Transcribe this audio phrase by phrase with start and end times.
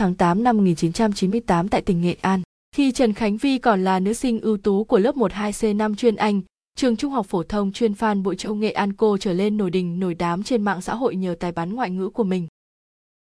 [0.00, 2.42] tháng 8 năm 1998 tại tỉnh Nghệ An.
[2.76, 6.40] Khi Trần Khánh Vi còn là nữ sinh ưu tú của lớp 12C5 chuyên Anh,
[6.76, 9.70] trường Trung học phổ thông chuyên Phan Bội Châu Nghệ An cô trở lên nổi
[9.70, 12.46] đình nổi đám trên mạng xã hội nhờ tài bắn ngoại ngữ của mình.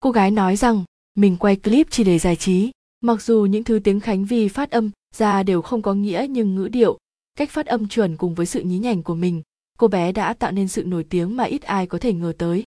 [0.00, 2.70] Cô gái nói rằng mình quay clip chỉ để giải trí,
[3.00, 6.54] mặc dù những thứ tiếng Khánh Vi phát âm ra đều không có nghĩa nhưng
[6.54, 6.98] ngữ điệu,
[7.38, 9.42] cách phát âm chuẩn cùng với sự nhí nhảnh của mình,
[9.78, 12.63] cô bé đã tạo nên sự nổi tiếng mà ít ai có thể ngờ tới.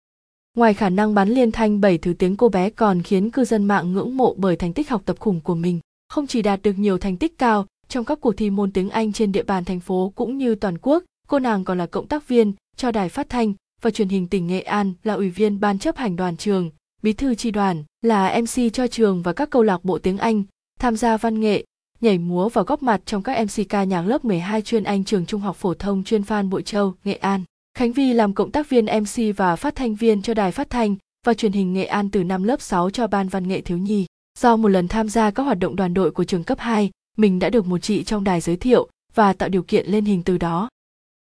[0.55, 3.65] Ngoài khả năng bắn liên thanh bảy thứ tiếng cô bé còn khiến cư dân
[3.65, 5.79] mạng ngưỡng mộ bởi thành tích học tập khủng của mình.
[6.09, 9.13] Không chỉ đạt được nhiều thành tích cao trong các cuộc thi môn tiếng Anh
[9.13, 12.27] trên địa bàn thành phố cũng như toàn quốc, cô nàng còn là cộng tác
[12.27, 15.80] viên cho đài phát thanh và truyền hình tỉnh Nghệ An, là ủy viên ban
[15.80, 16.69] chấp hành đoàn trường,
[17.03, 20.44] bí thư tri đoàn, là MC cho trường và các câu lạc bộ tiếng Anh,
[20.80, 21.66] tham gia văn nghệ,
[22.02, 25.25] nhảy múa và góp mặt trong các MC ca nhạc lớp 12 chuyên Anh trường
[25.25, 27.44] Trung học phổ thông chuyên Phan Bội Châu, Nghệ An.
[27.77, 30.95] Khánh Vi làm cộng tác viên MC và phát thanh viên cho đài phát thanh
[31.25, 34.05] và truyền hình Nghệ An từ năm lớp 6 cho ban văn nghệ thiếu nhi.
[34.39, 37.39] Do một lần tham gia các hoạt động đoàn đội của trường cấp 2, mình
[37.39, 40.38] đã được một chị trong đài giới thiệu và tạo điều kiện lên hình từ
[40.38, 40.69] đó.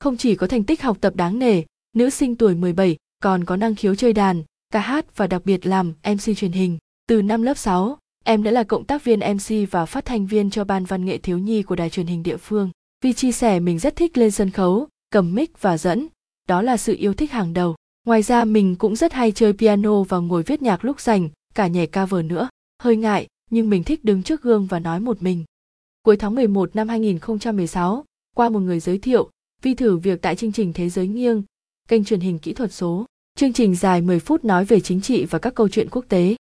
[0.01, 1.63] Không chỉ có thành tích học tập đáng nể,
[1.97, 4.43] nữ sinh tuổi 17 còn có năng khiếu chơi đàn,
[4.73, 6.79] ca hát và đặc biệt làm MC truyền hình.
[7.09, 10.51] Từ năm lớp 6, em đã là cộng tác viên MC và phát thanh viên
[10.51, 12.71] cho ban văn nghệ thiếu nhi của đài truyền hình địa phương.
[13.05, 16.07] Vi chia sẻ mình rất thích lên sân khấu, cầm mic và dẫn,
[16.49, 17.75] đó là sự yêu thích hàng đầu.
[18.07, 21.67] Ngoài ra mình cũng rất hay chơi piano và ngồi viết nhạc lúc rảnh, cả
[21.67, 22.49] nhảy cover nữa.
[22.83, 25.45] Hơi ngại, nhưng mình thích đứng trước gương và nói một mình.
[26.03, 28.05] Cuối tháng 11 năm 2016,
[28.37, 29.31] qua một người giới thiệu,
[29.63, 31.43] Vi thử việc tại chương trình Thế giới nghiêng,
[31.89, 33.07] kênh truyền hình kỹ thuật số.
[33.35, 36.37] Chương trình dài 10 phút nói về chính trị và các câu chuyện quốc tế.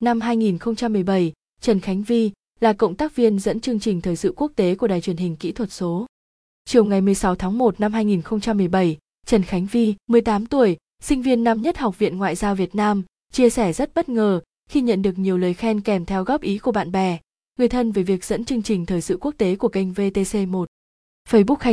[0.00, 2.30] Năm 2017, Trần Khánh Vi
[2.60, 5.36] là cộng tác viên dẫn chương trình thời sự quốc tế của đài truyền hình
[5.36, 6.06] kỹ thuật số.
[6.64, 11.62] Chiều ngày 16 tháng 1 năm 2017, Trần Khánh Vi, 18 tuổi, sinh viên năm
[11.62, 15.18] nhất Học viện Ngoại giao Việt Nam, chia sẻ rất bất ngờ khi nhận được
[15.18, 17.18] nhiều lời khen kèm theo góp ý của bạn bè,
[17.58, 20.64] người thân về việc dẫn chương trình thời sự quốc tế của kênh VTC1.
[21.30, 21.56] Facebook